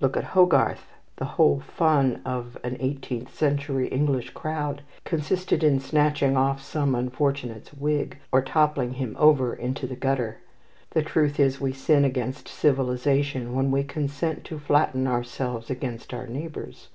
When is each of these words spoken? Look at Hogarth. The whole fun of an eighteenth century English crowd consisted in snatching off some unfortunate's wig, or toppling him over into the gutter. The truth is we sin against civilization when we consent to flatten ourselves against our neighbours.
Look 0.00 0.16
at 0.16 0.24
Hogarth. 0.32 0.86
The 1.16 1.26
whole 1.36 1.60
fun 1.60 2.22
of 2.24 2.56
an 2.64 2.78
eighteenth 2.80 3.34
century 3.34 3.86
English 3.88 4.30
crowd 4.30 4.80
consisted 5.04 5.62
in 5.62 5.78
snatching 5.78 6.38
off 6.38 6.62
some 6.62 6.94
unfortunate's 6.94 7.74
wig, 7.74 8.16
or 8.32 8.40
toppling 8.40 8.94
him 8.94 9.14
over 9.18 9.52
into 9.54 9.86
the 9.86 9.94
gutter. 9.94 10.38
The 10.92 11.02
truth 11.02 11.38
is 11.38 11.60
we 11.60 11.74
sin 11.74 12.02
against 12.02 12.48
civilization 12.48 13.54
when 13.54 13.70
we 13.70 13.84
consent 13.84 14.44
to 14.44 14.58
flatten 14.58 15.06
ourselves 15.06 15.68
against 15.68 16.14
our 16.14 16.26
neighbours. 16.26 16.88